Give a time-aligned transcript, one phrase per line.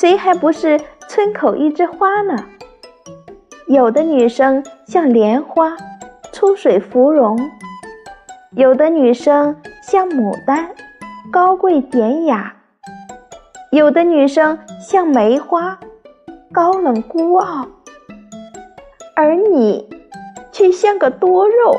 [0.00, 2.44] 谁还不是村口一枝花呢？
[3.66, 5.76] 有的女生像莲花
[6.30, 7.36] 出水芙蓉
[8.52, 10.70] 有的女生像牡丹
[11.32, 12.54] 高贵典雅
[13.72, 15.76] 有的女生像梅花
[16.52, 17.66] 高冷孤傲。
[19.16, 19.88] 而你
[20.52, 21.74] 却像个多肉